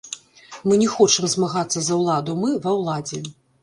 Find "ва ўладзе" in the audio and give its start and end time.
2.67-3.27